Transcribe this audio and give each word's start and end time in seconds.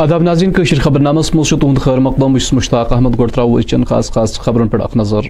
آداب 0.00 0.22
ناظرین 0.22 0.52
کشر 0.52 0.78
خبر 0.80 1.00
نامس 1.00 1.34
مز 1.34 1.48
تہد 1.60 1.78
خیر 1.84 1.98
مقدم 2.04 2.34
بس 2.34 2.52
مشتاق 2.52 2.92
احمد 2.92 3.16
گوڑ 3.18 3.28
ترو 3.30 3.56
اچن 3.56 3.82
خاص 3.88 4.10
خاص 4.12 4.38
خبرن 4.40 4.68
پہ 4.68 4.76
اخ 4.82 4.96
نظر. 4.96 5.26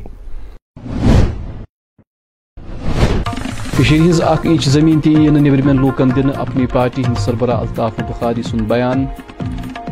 ہز 3.90 4.20
اخ 4.22 4.46
انچ 4.50 4.68
زمین 4.68 5.00
تہ 5.00 5.08
یعنی 5.08 5.40
نبرمین 5.48 5.76
لوکن 5.76 6.10
دن 6.16 6.30
اپنی 6.36 6.66
پارٹی 6.72 7.02
ہند 7.06 7.18
سربراہ 7.20 7.60
الطاف 7.60 7.98
بخاری 8.08 8.42
سن 8.50 8.64
بیان. 8.68 9.04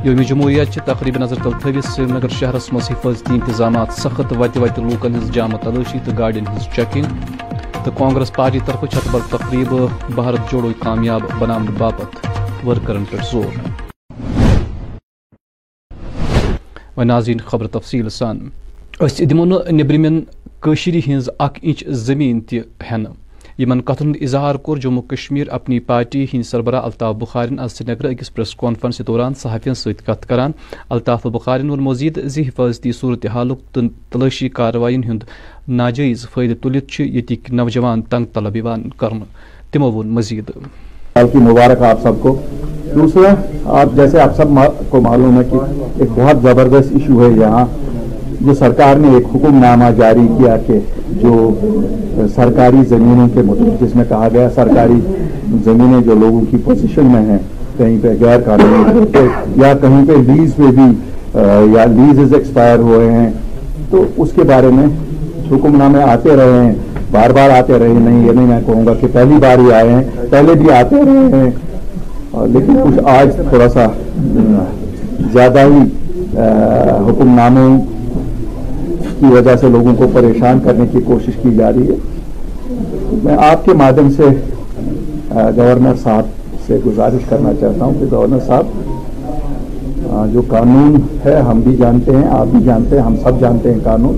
یوم 0.04 0.22
جمہوریہ 0.28 0.64
تقریب 0.86 1.18
نظر 1.22 1.42
تل 1.42 1.58
تھوس 1.62 1.88
سری 1.94 2.06
نگر 2.12 2.36
شہرس 2.38 2.72
مز 2.72 2.90
حفاظتی 2.90 3.34
انتظامات 3.34 3.98
سخت 4.02 4.32
وتہ 4.38 4.58
وتہ 4.58 4.80
لوکن 4.80 5.16
ہز 5.16 5.30
جامع 5.34 5.58
تلاشی 5.64 5.98
تو 6.04 6.16
گاڑین 6.18 6.46
ہز 6.54 6.68
چیکنگ. 6.76 7.34
تو 7.84 7.90
کانگریس 7.98 8.32
پارٹی 8.36 8.60
طرف 8.66 8.84
چھت 8.92 9.10
بل 9.12 9.26
تقریب 9.30 9.74
بھارت 10.14 10.52
جوڑو 10.52 10.72
کامیاب 10.84 11.28
بنانے 11.38 11.76
باپت 11.78 12.26
ورکرن 12.66 13.04
پہ 13.10 13.22
زور. 13.32 13.87
و 16.98 17.04
ناظرین 17.04 17.38
خبر 17.46 17.66
تفصیل 17.72 18.08
سان. 18.08 18.38
اس 19.00 19.20
دمو 19.30 19.44
نبرمین 19.44 20.20
کشری 20.62 21.00
ہز 21.06 21.28
اک 21.38 21.58
انچ 21.62 21.84
زمین 22.06 22.40
تہ 22.48 22.56
ہین 22.90 23.04
یمن 23.58 23.80
کتن 23.86 24.12
اظہار 24.20 24.54
کور 24.64 24.76
جموں 24.76 25.02
کشمیر 25.08 25.46
اپنی 25.50 25.78
پارٹی 25.86 26.24
ہند 26.32 26.46
سربراہ 26.46 26.82
الطاف 26.84 27.14
بخارن 27.16 27.58
آج 27.58 27.70
سری 27.70 27.92
نگر 27.92 28.04
اکس 28.04 28.32
پریس 28.34 28.54
کانفرنس 28.54 29.00
دوران 29.06 29.34
صحافین 29.34 29.74
ست 29.74 30.04
کت 30.06 30.26
کران. 30.28 30.52
الطاف 30.90 31.26
بخارن 31.26 31.70
وون 31.70 31.80
مزید 31.80 32.18
زی 32.24 32.42
حفاظتی 32.48 32.92
صورت 32.92 33.26
حالک 33.34 33.78
تلاشی 34.12 34.48
کاروائین 34.58 35.04
ہند 35.04 35.24
ناجائز 35.68 36.26
فائدہ 36.34 36.54
تلت 36.62 37.00
یتک 37.00 37.50
نوجوان 37.50 38.02
تنگ 38.02 38.24
طلب 38.34 38.58
کرن. 38.98 39.22
تمو 39.72 39.92
وون 39.92 40.08
مزید. 40.08 40.50
مبارک 41.16 41.82
آپ 41.82 42.02
سب 42.02 42.20
کو. 42.20 42.40
دوسرا، 42.98 43.34
آپ 43.80 43.96
جیسے 43.96 44.20
آپ 44.20 44.36
سب 44.36 44.58
کو 44.90 45.00
معلوم 45.00 45.38
ہے 45.38 45.44
کہ 45.50 45.58
ایک 45.98 46.08
بہت 46.14 46.42
زبردست 46.42 46.92
ایشو 46.92 47.22
ہے 47.22 47.30
یہاں، 47.40 47.64
جو 48.40 48.54
سرکار 48.54 48.96
نے 48.96 49.08
ایک 49.14 49.26
حکم 49.34 49.58
نامہ 49.60 49.90
جاری 49.96 50.26
کیا 50.38 50.56
کہ 50.66 50.78
جو 51.22 51.50
سرکاری 52.34 52.84
زمینوں 52.88 53.28
کے 53.34 53.42
مطلب 53.46 53.80
جس 53.80 53.94
میں 53.96 54.04
کہا 54.08 54.28
گیا 54.32 54.48
سرکاری 54.54 55.00
زمینیں 55.64 56.00
جو 56.06 56.14
لوگوں 56.20 56.40
کی 56.50 56.56
پوزیشن 56.64 57.06
میں 57.12 57.22
ہیں، 57.30 57.38
کہیں 57.76 57.98
پہ 58.02 58.14
غیر 58.20 58.40
قانونی 58.44 59.04
یا 59.62 59.72
کہیں 59.80 60.04
پہ 60.08 60.16
لیز 60.30 60.54
پہ 60.56 60.70
بھی 60.76 60.88
یا 61.74 61.84
لیز 61.84 62.32
ایکسپائر 62.34 62.78
ہوئے 62.78 63.10
ہیں۔ 63.12 63.30
تو 63.90 64.04
اس 64.16 64.32
کے 64.34 64.42
بارے 64.48 64.68
میں 64.76 64.86
حکم 65.50 65.76
نامے 65.76 66.02
آتے 66.02 66.36
رہے 66.36 66.64
ہیں، 66.64 66.74
بار 67.12 67.30
بار 67.34 67.50
آتے 67.50 67.78
رہے 67.78 67.92
نہیں، 67.98 68.26
یہ 68.26 68.32
نہیں 68.32 68.46
میں 68.46 68.60
کہوں 68.66 68.86
گا 68.86 68.94
کہ 69.00 69.06
پہلی 69.12 69.36
بار 69.42 69.58
ہی 69.58 69.72
آئے 69.72 69.90
ہیں، 69.90 70.02
پہلے 70.30 70.54
بھی 70.54 70.70
آتے 70.72 70.96
رہے 71.04 71.40
ہیں۔ 71.40 71.50
لیکن 72.32 72.76
کچھ 72.84 72.98
آج 73.08 73.36
تھوڑا 73.48 73.68
سا 73.68 73.86
زیادہ 75.32 75.58
ہی 75.58 75.82
حکم 77.08 77.34
نامے 77.36 77.66
کی 79.18 79.26
وجہ 79.34 79.56
سے 79.60 79.68
لوگوں 79.68 79.94
کو 79.98 80.06
پریشان 80.12 80.58
کرنے 80.64 80.86
کی 80.92 80.98
کوشش 81.06 81.36
کی 81.42 81.54
جا 81.56 81.70
رہی 81.72 81.88
ہے۔ 81.88 81.96
میں 83.22 83.36
آپ 83.50 83.64
کے 83.64 83.72
مادھیم 83.82 84.10
سے 84.16 84.28
گورنر 85.56 85.94
صاحب 86.02 86.26
سے 86.66 86.78
گزارش 86.86 87.28
کرنا 87.28 87.52
چاہتا 87.60 87.84
ہوں 87.84 87.94
کہ 88.00 88.06
گورنر 88.10 88.38
صاحب 88.46 88.66
جو 90.32 90.42
قانون 90.48 90.96
ہے، 91.24 91.34
ہم 91.48 91.60
بھی 91.64 91.76
جانتے 91.76 92.16
ہیں، 92.16 92.28
آپ 92.30 92.46
بھی 92.50 92.64
جانتے 92.64 92.96
ہیں، 92.96 93.02
ہم 93.04 93.16
سب 93.22 93.40
جانتے 93.40 93.72
ہیں 93.72 93.80
قانون۔ 93.84 94.16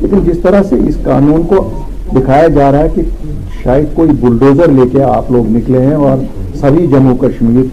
لیکن 0.00 0.24
جس 0.24 0.38
طرح 0.42 0.62
سے 0.68 0.76
اس 0.88 0.96
قانون 1.04 1.42
کو 1.48 1.68
دکھایا 2.16 2.46
جا 2.54 2.70
رہا 2.72 2.78
ہے 2.78 2.88
کہ 2.94 3.02
شاید 3.62 3.86
کوئی 3.94 4.10
بلڈوزر 4.20 4.68
لے 4.72 4.88
کے 4.92 5.02
آپ 5.02 5.30
لوگ 5.32 5.50
نکلے 5.56 5.86
ہیں 5.86 5.94
اور 5.94 6.16
سبھی 6.60 6.86
جموں 6.86 7.16
کشمیر 7.16 7.64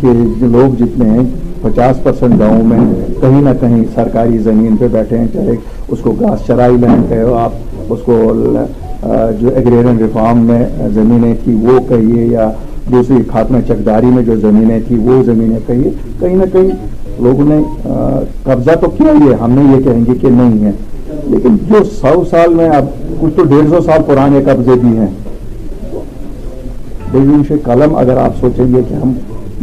کے 0.00 0.12
لوگ 0.46 0.74
جتنے 0.78 1.08
ہیں، 1.10 1.24
پچاس 1.62 2.02
پرسنٹ 2.02 2.38
گاؤں 2.38 2.62
میں 2.64 2.78
کہیں 3.20 3.40
نہ 3.42 3.50
کہیں 3.60 3.82
سرکاری 3.94 4.38
زمین 4.38 4.76
پہ 4.76 4.88
بیٹھے 4.92 5.18
ہیں، 5.18 5.26
چاہے 5.32 5.54
اس 5.88 5.98
کو 6.02 6.12
گاس 6.20 6.46
چرائی 6.46 6.76
لینڈ 6.80 7.08
کہو، 7.08 7.34
آپ 7.34 7.52
اس 7.88 7.98
کو 8.04 8.16
جو 9.40 9.48
ایگریرین 9.48 9.98
ریفارم 9.98 10.40
میں 10.46 10.64
زمینیں 10.94 11.34
تھی 11.44 11.54
وہ 11.62 11.78
کہیے، 11.88 12.24
یا 12.26 12.50
دوسری 12.92 13.16
خاتمہ 13.28 13.58
چکداری 13.66 14.06
میں 14.06 14.22
جو 14.22 14.36
زمینیں 14.40 14.78
تھی 14.86 14.96
وہ 14.96 15.22
زمینیں 15.22 15.58
کہیے۔ 15.66 15.90
کہیں 16.20 16.36
نہ 16.36 16.44
کہیں 16.52 16.70
لوگوں 17.22 17.44
نے 17.44 17.62
قبضہ 18.44 18.74
تو 18.80 18.90
کیا 18.90 19.12
ہی 19.12 19.28
ہے، 19.30 19.34
ہم 19.40 19.50
نے 19.50 19.62
یہ 19.76 19.82
کہیں 19.84 20.04
گے 20.06 20.18
کہ 20.20 20.28
نہیں 20.30 20.64
ہے۔ 20.64 20.72
لیکن 21.24 21.56
جو 21.68 21.82
سو 21.84 22.22
سال 22.30 22.54
میں، 22.54 22.68
اب 22.68 22.86
کچھ 23.20 23.34
تو 23.36 23.44
ڈیڑھ 23.44 23.68
سو 23.70 23.80
سال 23.86 24.02
پرانے 24.06 24.40
قبضے 24.44 24.78
بھی 24.80 24.96
ہیں۔ 24.98 25.08
لیکن 27.12 27.42
سے 27.48 27.54
قلم 27.64 27.94
اگر 27.96 28.16
آپ 28.16 28.36
سوچیں 28.40 28.66
گے 28.74 28.80
کہ 28.88 28.94
ہم 28.94 29.12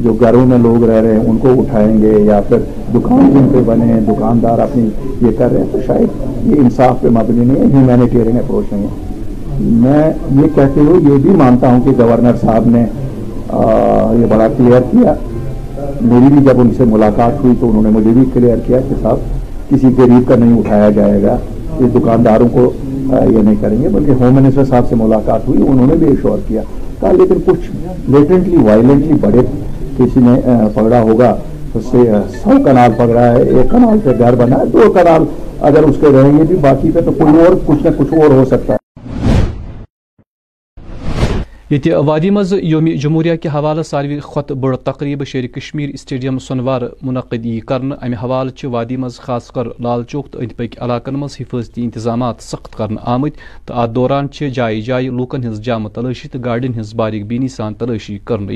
جو 0.03 0.13
گھروں 0.13 0.45
میں 0.45 0.57
لوگ 0.57 0.83
رہ 0.83 1.01
رہے 1.01 1.13
ہیں، 1.13 1.23
ان 1.29 1.37
کو 1.41 1.49
اٹھائیں 1.59 2.01
گے 2.01 2.13
یا 2.25 2.39
پھر 2.47 2.57
دکان 2.93 3.29
جن 3.33 3.47
پہ 3.51 3.61
بنے 3.65 3.85
ہیں 3.85 3.99
دکاندار 4.07 4.59
اپنی 4.59 4.87
یہ 5.21 5.31
کر 5.37 5.51
رہے 5.51 5.59
ہیں، 5.59 5.67
تو 5.71 5.79
شاید 5.87 6.47
یہ 6.47 6.61
انصاف 6.61 7.01
پہ 7.01 7.09
مبنی 7.17 7.45
نہیں 7.45 7.59
ہے 7.59 7.65
ہیومینیٹیرین 7.73 8.37
اپروچ 8.37 8.73
نہیں 8.73 8.83
ہے۔ 8.83 9.05
میں 9.81 10.11
یہ 10.41 10.47
کہتے 10.55 10.79
ہوئے 10.79 10.99
یہ 11.03 11.17
بھی 11.21 11.31
مانتا 11.37 11.71
ہوں 11.71 11.79
کہ 11.85 11.91
گورنر 11.99 12.35
صاحب 12.41 12.67
نے 12.69 12.85
یہ 14.19 14.25
بڑا 14.29 14.47
کلیئر 14.57 14.81
کیا۔ 14.91 15.13
میری 16.01 16.33
بھی 16.33 16.43
جب 16.45 16.59
ان 16.61 16.69
سے 16.77 16.85
ملاقات 16.85 17.43
ہوئی 17.43 17.55
تو 17.59 17.69
انہوں 17.69 17.83
نے 17.83 17.89
مجھے 17.89 18.11
بھی 18.13 18.23
کلیئر 18.33 18.57
کیا 18.65 18.79
کہ 18.89 18.95
صاحب، 19.01 19.69
کسی 19.69 19.87
غریب 19.97 20.27
کا 20.27 20.35
نہیں 20.35 20.57
اٹھایا 20.59 20.89
جائے 20.95 21.21
گا۔ 21.23 21.37
یہ 21.79 21.87
دکانداروں 21.95 22.47
کو 22.53 22.71
یہ 22.85 23.37
نہیں 23.37 23.55
کریں 23.61 23.81
گے، 23.81 23.89
بلکہ 23.89 24.23
ہوم 24.23 24.35
منسٹر 24.35 24.65
صاحب 24.65 24.89
سے 24.89 24.95
ملاقات 24.95 25.47
ہوئی، 25.47 25.61
انہوں 25.67 25.87
نے 25.87 25.95
بھی 25.95 26.07
ایشور 26.07 26.37
کیا۔ 26.47 26.61
کہا 26.99 27.11
لیکن 27.17 27.41
کچھ 27.45 27.69
لیٹنٹلی 28.11 28.57
وائلنٹلی 28.63 29.17
بڑے 29.21 29.41
کسی 29.97 30.19
نے 30.19 30.35
پکڑا 30.73 31.01
ہوگا، 31.01 31.35
اس 31.75 31.83
سے 31.91 32.03
سو 32.43 32.57
کنال 32.65 32.91
پکڑا 32.97 33.25
ہے، 33.31 33.43
ایک 33.43 33.69
کنال 33.71 33.99
پہ 34.03 34.17
گھر 34.19 34.35
بنا 34.35 34.59
ہے، 34.59 34.65
دو 34.73 34.91
کنال 34.93 35.23
اگر 35.69 35.83
اس 35.83 35.95
کے 36.01 36.07
رہیں 36.13 36.37
گے 36.37 36.43
بھی، 36.47 36.55
باقی 36.61 36.91
پہ 36.93 37.01
تو 37.05 37.11
کوئی 37.17 37.45
اور 37.45 37.55
کچھ 37.65 37.85
نہ 37.85 37.89
کچھ 37.97 38.13
اور 38.13 38.31
ہو 38.31 38.45
سکتا 38.45 38.73
ہے 38.73 38.76
یہ 41.69 41.95
وادی 42.05 42.29
مز 42.29 42.53
یوم 42.53 42.85
جمہوریہ 43.01 43.35
کے 43.35 43.49
حوالہ 43.49 43.81
ساروی 43.81 44.19
خط 44.23 44.51
بڑ 44.59 44.75
تقریب 44.75 45.23
شیر 45.27 45.47
کشمیر 45.47 45.89
اسٹیڈیم 45.93 46.37
سنوار 46.39 46.81
منعقد 47.01 47.47
کر 47.67 47.81
امہ 47.81 48.15
حوالہ 48.21 48.67
وادی 48.67 48.97
مز 48.97 49.19
خاص 49.19 49.51
کر 49.51 49.67
لال 49.79 50.03
چوک 50.03 50.31
تو 50.31 50.39
اند 50.39 50.51
پک 50.57 50.79
علاقن 50.81 51.15
مز 51.15 51.35
حفاظتی 51.39 51.83
انتظامات 51.83 52.43
سخت 52.43 52.75
کرنا 52.77 53.01
آمت 53.05 53.37
تو 53.65 53.73
ات 53.73 53.95
دوران 53.95 54.27
جائیں 54.53 54.79
جائیں 54.81 55.09
لوکن 55.09 55.47
ہز 55.47 55.61
جامہ 55.61 55.89
تلاشی 55.95 56.29
تو 56.29 56.39
گاڑین 56.39 56.79
ہز 56.79 56.93
باریک 56.93 57.25
بینی 57.25 57.47
سان 57.47 57.73
تلاشی 57.73 58.17
کرنے 58.25 58.53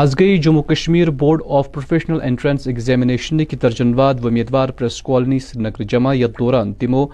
آز 0.00 0.14
گئی 0.18 0.36
Jammu 0.38 0.62
Kashmir 0.62 1.10
board 1.10 1.40
of 1.46 1.70
professional 1.72 2.20
entrance 2.22 2.66
examination 2.66 3.44
کی 3.44 3.56
درجن 3.62 3.92
واد 3.94 4.24
ومیدوار 4.24 4.68
پریس 4.68 5.00
کالونی 5.02 5.38
سری 5.38 5.62
نگر 5.62 5.82
جمع 5.82 6.14
یتھ 6.14 6.38
دوران 6.38 6.72
تمو 6.74 7.04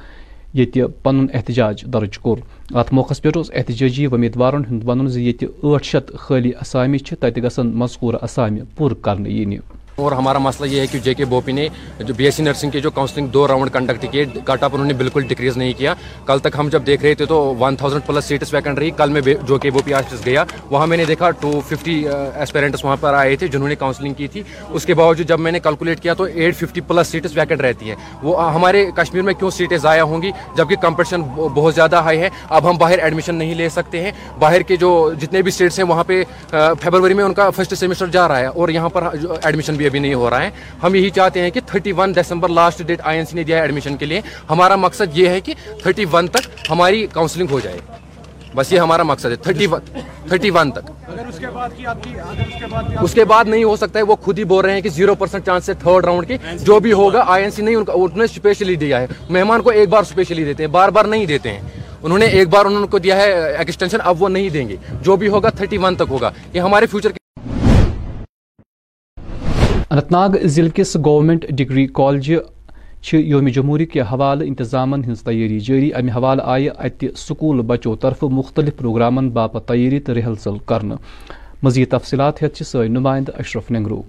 یہ 0.55 0.85
پن 1.03 1.27
احتجاج 1.35 1.85
درج 1.93 2.19
کور۔ 2.19 2.39
ات 2.75 2.93
موقع 2.93 3.15
پہ 3.23 3.29
احتجاجی 3.55 4.07
ومیدوارن 4.07 4.63
ہند 4.71 4.83
ون 4.85 5.07
ٹھ 5.41 5.85
شیت 5.85 6.15
خالی 6.15 6.51
اسامی 6.61 6.99
تت 6.99 7.39
گھن 7.43 7.73
مذکور 7.75 8.15
اسامہ 8.23 8.61
پور 8.77 8.91
کرنے 9.03 9.31
ین 9.31 9.57
اور 9.97 10.13
ہمارا 10.13 10.39
مسئلہ 10.39 10.69
یہ 10.69 10.81
ہے 10.81 10.87
کہ 10.87 10.99
جے 10.99 11.15
کے 11.15 11.25
بوپی 11.25 11.53
نے 11.53 11.69
جو 11.99 12.15
بی 12.15 12.25
ایس 12.25 12.35
سی 12.35 12.43
نرسنگ 12.43 12.71
کے 12.71 12.81
جو 12.81 12.91
کاؤنسلنگ 12.91 13.27
دو 13.27 13.49
راؤنڈ 13.49 13.71
کنڈکٹ 13.73 14.05
کیے 14.11 14.25
کٹ 14.25 14.63
اپ 14.63 14.71
انہوں 14.73 14.87
نے 14.87 14.93
بالکل 14.93 15.23
ڈکریز 15.23 15.57
نہیں 15.57 15.73
کیا۔ 15.79 15.95
کل 16.27 16.39
تک 16.39 16.57
ہم 16.59 16.69
جب 16.69 16.83
دیکھ 16.87 17.03
رہے 17.03 17.15
تھے 17.15 17.27
تو 17.27 17.55
one 17.61 17.77
thousand 17.77 18.07
plus 18.07 18.25
seats 18.25 18.55
vacant 18.55 18.79
رہی۔ 18.79 18.91
کل 18.91 19.11
میں 19.11 19.21
جو 19.43 19.59
کہ 19.59 19.71
بوپی 19.71 19.95
آفس 19.95 20.27
گیا۔ 20.27 20.45
وہاں 20.71 20.87
میں 20.87 20.97
نے 20.97 21.05
دیکھا 21.05 21.31
ٹو 21.31 21.61
ففٹی 21.69 22.05
ایسپیرنٹس 22.35 22.85
وہاں 22.85 22.97
پر 23.01 23.15
آئے 23.15 23.37
تھے 23.37 23.49
جنہوں 23.49 23.69
نے 23.69 23.75
کاؤنسلنگ 23.75 24.15
کی 24.15 24.29
تھی۔ 24.29 24.43
اس 24.71 24.85
کے 24.87 24.95
باوجود 24.95 25.29
جب 25.29 25.41
میں 25.41 25.53
نے 25.53 25.61
کیلکولیٹ 25.61 26.01
کیا 26.01 26.15
تو 26.15 26.25
eight 26.25 26.57
fifty 26.57 26.81
plus 26.81 27.09
seats 27.09 27.37
vacant 27.37 27.61
رہتی 27.61 27.89
ہیں۔ 27.89 27.97
وہ 28.23 28.53
ہمارے 28.55 28.87
کشمیر 28.97 29.23
میں 29.23 29.35
کیوں 29.35 29.51
سیٹیں 29.51 29.79
ضائع 29.79 30.03
ہوں 30.03 30.23
گی؟ 30.23 30.31
جبکہ 30.57 30.77
کمپٹیشن 30.77 31.23
بہت 31.55 31.75
زیادہ 31.75 31.97
ہائی 31.97 32.21
ہے۔ 32.21 32.29
اب 32.49 32.71
ہم 32.71 32.77
باہر 32.79 32.99
ایڈمیشن 32.99 33.35
نہیں 33.35 33.55
لے 33.55 33.69
سکتے 33.69 34.03
ہیں۔ 34.03 34.13
باہر 34.39 34.61
کے 34.61 34.77
جو 34.77 35.13
جتنے 35.21 35.43
بھی 35.43 35.51
سیٹس 35.51 35.79
ہیں 35.79 35.87
وہاں 35.87 36.05
پہ 36.05 36.23
فیبروری 36.51 37.15
میں 37.15 37.25
ان 37.25 37.35
کا 37.35 37.51
فرسٹ 37.51 37.75
سیمسٹر 37.75 38.07
جا 38.07 38.29
رہا 38.29 38.39
ہے 38.39 38.47
اور 38.47 38.69
یہاں 38.69 38.89
پر 38.89 39.03
ایڈمیشن 39.43 39.75
بھی 39.75 39.86
بھی 39.89 39.99
ابھی 39.99 40.09
نہیں 40.09 40.15
ہو 40.15 40.31
رہا 40.31 40.43
ہے۔ 40.43 40.51
ہم 40.83 40.95
یہی 40.95 41.11
چاہتے 41.11 41.41
ہیں 41.41 41.51
کہ 41.51 41.61
31 41.75 42.15
دسمبر 42.17 42.49
last 42.49 42.83
date 42.83 43.01
I 43.05 43.17
N 43.17 43.27
C 43.27 43.37
نے 43.37 43.43
دیا 43.43 43.57
ہے 43.57 43.63
ایڈمیشن 43.63 43.97
کے 43.97 44.07
لیے۔ 44.07 44.21
ہمارا 44.51 44.77
مقصد 44.77 45.19
یہ 45.19 45.29
ہے 45.29 45.41
کہ 45.41 45.55
31 45.85 46.29
تک 46.29 46.71
ہماری 46.71 47.07
کاؤنسلنگ 47.13 47.47
ہو 47.51 47.61
جائے۔ 47.61 47.79
بس 48.55 48.73
یہ 48.73 48.81
ہمارا 48.81 49.03
مقصد 49.03 49.27
ہے۔ 49.27 49.37
تھرٹی 49.37 49.67
ون 49.67 49.81
تھرٹی 50.29 50.51
ون 50.51 50.71
تک 50.71 50.91
اس 53.03 53.13
کے 53.15 53.25
بعد 53.25 53.45
نہیں 53.45 53.65
ہو 53.65 53.77
سکتا 53.77 53.99
ہے۔ 53.99 54.05
وہ 54.05 54.17
خود 54.17 54.39
ہی 54.39 54.45
بول 54.45 54.65
رہے 54.65 54.75
ہیں 54.75 54.81
کہ 54.81 54.89
زیرو 54.89 55.15
پرسنٹ 55.15 55.47
چانس 55.47 55.69
ہے 55.69 55.75
تھرڈ 55.75 56.05
راؤنڈ 56.05 56.29
کی 56.29 56.37
جو 56.55 56.81
بھی 56.81 56.93
ہوگا 56.93 57.25
آئی 57.27 57.43
این 57.43 57.51
سی 57.51 57.63
نہیں 57.63 57.77
انہوں 57.77 58.09
نے 58.15 58.25
اسپیشلی 58.25 58.75
دیا 58.75 59.01
ہے۔ 59.01 59.07
مہمان 59.29 59.63
کو 59.63 59.71
ایک 59.71 59.89
بار 59.89 60.03
اسپیشلی 60.03 60.45
دیتے 60.45 60.63
ہیں 60.63 60.71
بار 60.71 60.89
بار 60.89 61.05
نہیں 61.05 61.27
دیتے 61.27 61.53
ہیں۔ 61.53 61.61
انہوں 62.03 62.19
نے 62.19 62.27
ایک 62.27 62.49
بار 62.49 62.65
انہوں 62.65 62.87
کو 62.87 62.99
دیا 62.99 63.17
ہے 63.17 63.57
ایکسٹینشن 63.57 63.99
اب 64.05 64.23
وہ 64.23 64.29
نہیں 64.29 64.49
دیں 64.49 64.69
گے۔ 64.69 64.77
جو 65.03 65.17
بھی 65.17 65.29
ہوگا 65.29 65.51
تھرٹی 65.51 65.77
ون 65.79 65.95
تک 65.95 66.05
ہوگا۔ 66.09 66.31
یہ 66.53 66.61
ہمارے 66.61 66.87
فیوچر 66.87 67.11
اننت 69.97 70.11
ناگ 70.13 70.31
ضلع 70.45 70.69
کس 70.75 70.97
گورنمنٹ 71.05 71.45
ڈگری 71.59 71.87
کالج 71.95 72.31
یوم 73.13 73.47
جمہوری 73.49 73.85
کے 73.87 74.01
حوالہ 74.11 74.45
انتظام 74.45 74.95
ہز 75.05 75.23
تیاری 75.25 75.61
جاری۔ 75.67 75.93
امہ 75.93 76.11
حوالہ 76.17 76.43
آئہ 76.45 76.71
ات 76.79 77.05
سکول 77.17 77.61
بچو 77.67 77.95
طرف 78.03 78.23
مختلف 78.31 78.77
پروگرامن 78.77 79.31
باپت 79.39 79.67
تیاری 79.69 80.01
تو 80.01 80.15
رہلسل 80.15 80.59
کر 80.67 80.83
مزید 81.63 81.91
تفصیلات 81.91 82.43
ہتھ 82.43 82.63
سائ 82.63 82.87
نمائند 82.89 83.31
اشرف 83.39 83.71
نگرو 83.71 84.03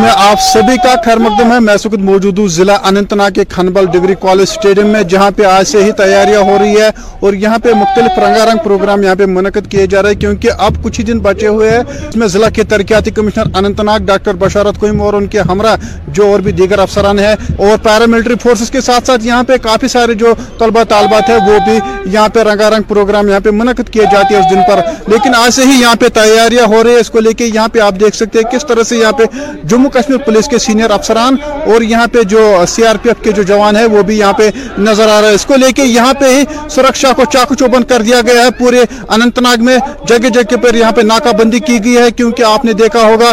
میں 0.00 0.10
آپ 0.16 0.40
سبھی 0.40 0.76
کا 0.76 0.94
خیر 1.04 1.16
مقدم 1.16 1.52
ہے۔ 1.52 1.58
میں 1.60 1.74
اس 1.74 1.86
وقت 1.86 1.98
موجود 2.00 2.38
ہوں 2.38 2.48
ضلع 2.48 2.76
اننت 2.84 3.12
ناگ 3.12 3.30
کے 3.30 3.44
کھنبل 3.44 3.86
ڈگری 3.86 4.14
کالج 4.20 4.42
اسٹیڈیم 4.42 4.86
میں، 4.86 5.02
جہاں 5.02 5.30
پہ 5.30 5.44
آج 5.44 5.66
سے 5.68 5.82
ہی 5.84 5.92
تیاریاں 5.92 6.40
ہو 6.40 6.56
رہی 6.60 6.80
ہے 6.80 6.88
اور 7.20 7.32
یہاں 7.32 7.58
پہ 7.58 7.72
مختلف 7.74 8.18
رنگا 8.18 8.44
رنگ 8.44 8.58
پروگرام 8.64 9.02
یہاں 9.02 9.14
پہ 9.14 9.26
منعقد 9.26 9.70
کیے 9.70 9.86
جا 9.86 10.02
رہے 10.02 10.10
ہیں 10.10 10.20
کیونکہ 10.20 10.50
اب 10.58 10.82
کچھ 10.82 11.00
ہی 11.00 11.04
دن 11.04 11.18
بچے 11.18 11.46
ہوئے 11.46 11.70
ہیں۔ 11.70 11.82
اس 12.08 12.16
میں 12.16 12.26
ضلع 12.26 12.48
کے 12.48 12.64
ترقیاتی 12.64 13.10
کمشنر 13.10 13.56
اننت 13.56 13.80
ناگ، 13.80 13.98
ڈاکٹر 13.98 14.34
بشارت 14.34 14.80
کوئم 14.80 15.02
اور 15.02 15.14
ان 15.14 15.26
کے 15.26 15.40
ہمراہ 15.40 15.76
جو 16.08 16.26
اور 16.26 16.40
بھی 16.40 16.52
دیگر 16.52 16.78
افسران 16.78 17.18
ہیں 17.18 17.34
اور 17.58 17.78
پیراملٹری 17.82 18.34
فورسز 18.42 18.70
کے 18.70 18.80
ساتھ 18.80 19.06
ساتھ 19.06 19.26
یہاں 19.26 19.42
پہ 19.42 19.56
کافی 19.56 19.88
سارے 19.88 20.14
جو 20.14 20.34
طلبہ 20.58 20.84
طالبات 20.84 21.28
ہیں 21.28 21.38
وہ 21.48 21.58
بھی 21.64 21.78
یہاں 22.12 22.28
پہ 22.28 22.40
رنگا 22.40 22.70
رنگ 22.70 22.82
پروگرام 22.88 23.28
یہاں 23.28 23.40
پہ 23.40 23.50
منعقد 23.50 23.90
کیے 23.90 24.04
جاتے 24.12 24.34
ہیں 24.34 24.42
اس 24.42 24.50
دن 24.50 24.60
پر۔ 24.68 24.80
لیکن 25.06 25.34
آج 25.34 25.54
سے 25.54 25.62
ہی 25.62 25.80
یہاں 25.80 25.94
پہ 25.94 26.08
تیاریاں 26.08 26.66
ہو 26.66 26.84
رہی 26.84 26.90
ہیں۔ 26.90 27.00
اس 27.00 27.10
کو 27.10 27.20
لے 27.20 27.32
کے 27.32 27.46
یہاں 27.46 27.68
پہ 27.68 27.78
آپ 27.78 27.94
دیکھ 28.00 28.16
سکتے 28.16 28.38
ہیں 28.38 28.50
کس 28.50 28.66
طرح 28.66 28.82
سے 28.82 28.96
یہاں 28.96 29.12
پہ 29.12 29.24
جموں 29.64 29.89
کشمیر 29.90 30.18
پولیس 30.18 30.48
کے 30.48 30.58
سینئر 30.58 30.90
افسران 30.90 31.36
اور 31.66 31.82
یہاں 31.82 32.06
پہ 32.12 32.22
جو 32.22 32.42
سی 32.68 32.84
آر 32.86 32.96
پی 33.02 33.08
ایف 33.08 33.22
کے 33.24 33.32
جو 33.32 33.42
جوان 33.42 33.76
ہیں 33.76 33.86
وہ 33.86 34.02
بھی 34.02 34.18
یہاں 34.18 34.32
پہ 34.32 34.50
نظر 34.78 35.08
آ 35.08 35.20
رہا 35.20 35.28
ہے 35.28 35.34
اس 35.34 35.44
کو 35.46 35.56
لے 35.56 35.72
کے 35.72 35.82
یہاں 35.82 36.12
پہ 36.20 36.28
ہی 36.34 36.44
سرکشا 36.70 37.12
کو 37.16 37.24
چاکو 37.32 37.54
چوبند 37.54 37.84
کر 37.84 38.02
دیا 38.02 38.20
گیا 38.26 38.44
ہے۔ 38.44 38.50
پورے 38.58 38.82
اننت 39.08 39.38
ناگ 39.38 39.64
میں 39.64 39.76
جگہ 40.08 40.28
جگہ 40.28 40.56
پر 40.62 40.74
یہاں 40.74 40.92
پہ 40.92 41.00
ناکہ 41.00 41.36
بندی 41.38 41.58
کی 41.58 41.78
گئی 41.84 41.96
ہے۔ 41.96 42.10
کیونکہ 42.10 42.42
آپ 42.42 42.64
نے 42.64 42.72
دیکھا 42.72 43.02
ہوگا 43.02 43.32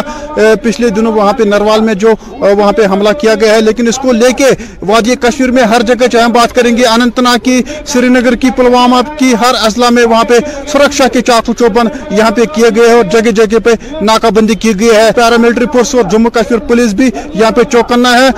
پچھلے 0.62 0.88
دنوں 0.88 1.12
وہاں 1.12 1.32
پہ 1.32 1.42
نروال 1.42 1.80
میں 1.80 1.94
جو 1.94 2.12
وہاں 2.38 2.72
پہ 2.72 2.86
حملہ 2.86 3.12
کیا 3.20 3.34
گیا 3.34 3.54
ہے۔ 3.54 3.60
لیکن 3.60 3.88
اس 3.88 3.98
کو 3.98 4.12
لے 4.12 4.32
کے 4.38 4.50
وادی 4.88 5.14
کشمیر 5.20 5.50
میں 5.50 5.62
ہر 5.62 5.82
جگہ 5.82 6.06
چاہے 6.12 6.24
ہم 6.24 6.32
بات 6.32 6.54
کریں 6.54 6.76
گے، 6.76 6.84
اننت 6.86 7.18
ناگ 7.20 7.38
کی 7.44 7.62
سری 7.86 8.08
نگر 8.08 8.34
کی، 8.34 8.50
پلوامہ 8.56 9.00
کی، 9.18 9.32
ہر 9.40 9.54
اضلاع 9.62 9.90
میں 9.90 10.04
وہاں 10.04 10.24
پہ 10.24 10.38
سرکشا 10.72 11.08
کے 11.12 11.20
چاکو 11.20 11.52
چوبند 11.52 11.88
یہاں 12.10 12.30
پہ 12.30 12.44
کیے 12.54 12.68
گئے 12.76 12.88
ہیں 12.88 12.94
اور 12.94 13.04
جگہ 13.12 13.30
جگہ 13.30 13.58
پہ 13.64 13.70
ناکہ 14.00 14.30
بندی 14.34 14.54
کی 14.54 14.78
گئی 14.80 14.90
ہے۔ 14.96 15.10
پیراملٹری 15.16 15.66
فورس 15.72 15.94
اور 15.94 16.04
جموں 16.10 16.30
کشمیر 16.30 16.47
پولیس 16.56 16.94
بھی 16.94 17.10
یہاں 17.34 17.50
پہ 17.50 17.62
چوکنا 17.62 18.12
ہے۔ 18.18 18.28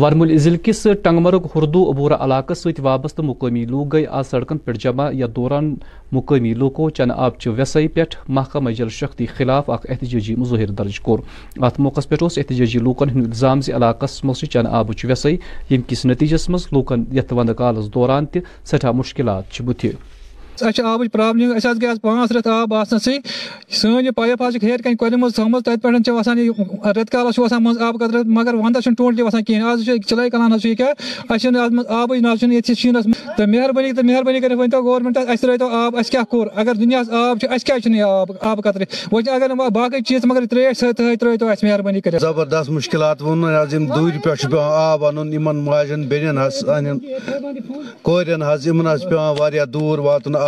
ورمل 0.00 0.36
ضلع 0.38 0.56
کس 0.56 0.86
ٹنگمرگ 1.02 1.46
ہردو 1.54 1.90
عبورہ 1.90 2.12
علاقہ 2.12 2.54
ست 2.54 2.80
وابستہ 2.82 3.22
مقامی 3.22 3.64
لوگ 3.64 3.86
گئی 3.92 4.06
آج 4.06 4.24
سڑکن 4.30 4.58
پہ 4.58 4.72
جمع 4.72 5.08
یا 5.12 5.26
دوران 5.36 5.74
مقامی 6.12 6.54
لوکو 6.54 6.90
چنہ 6.90 7.12
آب 7.16 7.38
چہ 7.38 7.48
ویسائی 7.56 7.88
پہ 7.88 8.04
محکمہ 8.28 8.70
جل 8.70 8.88
شختی 8.88 9.26
خلاف 9.26 9.70
اخ 9.70 9.86
احتجاجی 9.88 10.34
مظاہر 10.34 10.70
درج 10.70 11.00
کور۔ 11.00 11.18
ات 11.56 11.80
موقع 11.80 12.00
پہ 12.08 12.16
احتجاجی 12.22 12.78
لوکن 12.78 13.10
ہند 13.10 13.26
الزام 13.26 13.60
زِ 13.60 13.72
علاقس 13.72 14.24
مز 14.24 14.44
چنہ 14.52 14.68
آبچ 14.68 15.04
ویسائی۔ 15.04 15.36
یم 15.70 15.80
کس 15.88 16.04
نتیجس 16.06 16.48
مز 16.48 16.66
لوکن 16.72 17.04
یتھ 17.12 17.32
ونٛدٕ 17.32 17.54
کالس 17.54 17.94
دوران 17.94 18.26
تہ 18.26 18.38
سٹھاہ 18.64 18.92
مشکلات 18.92 19.62
بُتھِ 19.62 19.90
اچھا, 20.56 20.68
اچھا، 20.68 20.88
آبٕچ 20.88 21.12
پرابلم 21.12 21.44
اچھا، 21.44 21.56
اَسہِ 21.56 21.70
حظ 21.70 21.78
گٔے 21.82 21.88
آز 21.88 22.00
پانٛژھ 22.00 22.32
رٮ۪تھ 22.32 22.48
آب 22.48 22.74
آسنَسٕے 22.74 23.18
سٲنۍ 23.70 24.02
یہِ 24.02 24.14
پایپ 24.16 24.42
حظ 24.42 24.52
چھِ 24.52 24.62
ہیٚرِ 24.62 24.82
کَنۍ 24.82 24.96
کۄلہِ 25.00 25.18
منٛز 25.18 25.34
تھٲومٕژ، 25.34 25.62
تَتہِ 25.62 25.82
پٮ۪ٹھ 25.82 26.02
چھِ 26.04 26.12
وَسان 26.12 26.38
یہِ 26.38 26.50
رٮ۪تہٕ 26.84 27.12
کالَس 27.12 27.34
چھُ 27.34 27.42
وَسان 27.42 27.64
منٛزٕ 27.64 28.24
مگر 28.26 28.54
وَندَس 28.54 28.88
ٹوٹلی 28.98 29.22
وَسان 29.22 29.44
کِہیٖنۍ۔ 29.44 29.66
آز 29.70 29.84
چھِ 29.84 30.00
چِلَے 30.08 30.30
کَلان 30.30 30.52
حظ 30.52 30.60
چھُ 30.60 30.68
یہِ 30.68 30.76
کیٛاہ، 30.76 30.92
اَسہِ 31.28 31.50
نہ 31.50 31.58
حظ 32.32 32.38
چھِنہٕ 32.38 32.52
ییٚتہِ 32.52 32.74
آب، 35.62 35.96
اَسہِ 35.96 36.10
کیٛاہ 36.10 36.24
کوٚر؟ 36.24 36.46
اگر 36.54 36.74
دُنیاہَس 36.74 37.10
آب 37.10 37.38
چھُ، 37.38 37.48
اَسہِ 37.50 38.00
آب 38.00 38.32
آبہٕ 38.40 38.62
قطرٕ 38.64 38.84
اگر 39.12 39.48
نہٕ 39.48 39.70
باقٕے 39.70 40.00
چیٖز 40.06 40.24
مگر 40.24 40.46
ترٛیش 40.50 40.78
سۭتۍ 40.78 41.14
ترٛٲیتو 41.20 41.48
اَسہِ 41.48 41.68
مہربٲنی 41.68 42.00
زبردست 42.20 42.70
مُشکِلات 42.70 43.22
ووٚنُن 43.22 43.54
حظ 43.62 43.74
یِم 43.74 43.86
دوٗرِ 43.86 44.28
آب 44.56 45.04
اَنُن، 45.04 45.32
یِمن 45.32 45.56
ماجٮ۪ن 45.56 46.02
بیٚنٮ۪ن 46.02 46.38
حظ، 46.38 46.54
سانٮ۪ن 46.54 46.98
کورٮ۪ن 48.02 48.42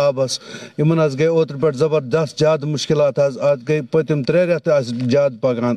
آبس۔ 0.07 0.39
یمن 0.77 0.99
حظ 0.99 1.15
گٔے 1.15 1.25
اوتر 1.25 1.55
پہ 1.61 1.71
زبردست 1.71 2.39
زیادہ 2.39 2.65
مشکلات 2.65 3.19
حظ 3.19 3.37
اَتھ 3.37 3.63
گٔے 3.69 3.81
پتم 3.91 4.23
ترے 4.23 4.45
رٮ۪تھ 4.45 4.63
تہِ 4.63 4.73
اَسہِ 4.73 5.09
زیادٕ 5.11 5.41
پَکان 5.41 5.75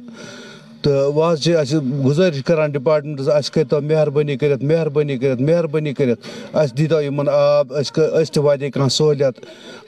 تہٕ 0.83 1.13
وۄنۍ 1.15 1.33
حظ 1.33 1.43
چھِ 1.43 1.55
اَسہِ 1.55 1.79
گُزٲرِش 2.05 2.43
کَران 2.45 2.71
ڈِپاٹمٮ۪نٛٹَس 2.71 3.29
اَسہِ 3.29 3.53
کٔرۍتو 3.53 3.81
مہربٲنی 3.81 4.37
کٔرِتھ 4.37 4.65
مہربٲنی 4.65 5.19
کٔرِتھ 5.19 5.43
مہربٲنی 5.43 5.95
کٔرِتھ۔ 5.95 6.21
اَسہِ 6.57 6.79
آب 7.29 7.81
أسۍ 7.81 7.93
أسۍ 8.23 8.33
تہِ 8.33 8.39
واتہِ 8.39 8.73
کانٛہہ 8.73 8.89
سہوٗلیت۔ 8.89 9.41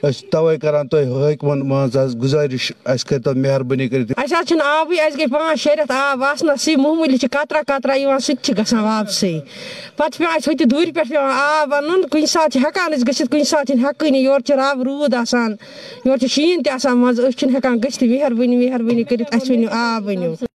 أسۍ 0.03 0.11
چھِ 0.11 0.29
تَوَے 0.29 0.57
کَران 0.57 0.87
تۄہہِ 0.87 1.07
حٲکمَن 1.07 1.59
منٛز 1.59 1.97
حظ 1.97 2.15
گُزٲرِش، 2.15 2.71
اَسہِ 2.85 3.07
کٔرۍتو 3.07 3.33
مہربٲنی 3.33 3.87
کٔرِتھ۔ 3.87 4.13
رٮ۪تھ 5.75 5.91
آب 5.91 6.21
واسنَسٕے 6.21 6.75
معموٗلی 6.75 7.17
چھِ 7.17 7.27
کَترا 7.31 7.61
کَترا 7.67 7.93
یِوان، 7.93 8.19
سُہ 8.19 8.35
تہِ 8.35 8.43
چھِ 8.45 8.57
گژھان 8.57 8.83
واپسٕے۔ 8.83 9.39
پَتہٕ 9.97 10.17
چھِ 10.17 10.25
اَسہِ 10.35 10.53
ہُتہِ 10.53 10.71
دوٗرِ 10.71 10.93
پٮ۪ٹھ 10.93 11.11
آب 11.33 11.75
اَنُن، 11.75 12.07
کُنہِ 12.07 12.27
ساتہٕ 12.27 12.49
چھِ 12.49 12.59
ہٮ۪کان 12.59 12.93
أسۍ 12.93 13.07
گٔژھِتھ، 13.07 13.31
کُنہِ 13.31 13.45
ساتہٕ 13.45 13.65
چھِنہٕ 13.65 13.83
ہٮ۪کٲنی، 13.83 14.19
یورٕ 14.19 14.43
چھِ 14.43 14.53
روٗد 14.85 15.13
آسان، 15.13 15.55
یورٕ 16.05 16.19
چھِ 16.19 16.27
شیٖن 16.29 16.63
تہِ 16.63 16.73
آسان 16.73 16.97
منٛزٕ، 16.97 17.23
أسۍ 17.23 17.37
چھِنہٕ 17.37 17.55
ہٮ۪کان 17.55 17.77
گٔژھِتھٕے، 17.77 18.07
مہربٲنی 18.07 18.69
مہربٲنی 18.69 19.03
کٔرِتھ، 19.03 19.35
اَسہِ 19.35 19.55
ؤنِو 19.55 19.67
آب 19.71 20.07
ؤنِو۔ 20.07 20.54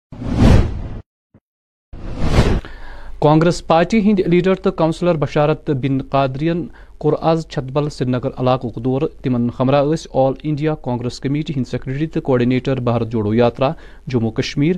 کانگریس 3.23 3.67
پارٹی 3.67 3.99
ہند 4.01 4.21
لیڈر 4.27 4.55
تو 4.55 4.71
کونسلر 4.71 5.17
بشارت 5.19 5.71
بن 5.83 5.99
قادرین 6.11 6.63
کور 6.99 7.13
آز 7.21 7.47
چھتبل 7.51 7.89
سری 7.91 8.11
نگر 8.11 8.31
علاقہ 8.39 8.79
دور۔ 8.81 9.03
تمن 9.23 9.49
ہمراہ 9.59 9.85
آل 10.15 10.33
انڈیا 10.43 10.75
کانگریس 10.85 11.19
کمیٹی 11.21 11.53
ہند 11.57 11.67
سیکرٹری 11.71 12.07
تو 12.07 12.21
کوآرڈینیٹر 12.21 12.81
بھارت 12.89 13.11
جوڑو 13.13 13.33
یاترا۔ 13.35 13.71
جموں 14.07 14.31
کشمیر 14.31 14.77